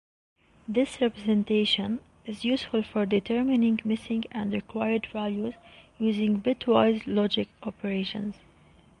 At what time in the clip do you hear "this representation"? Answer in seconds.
0.67-1.99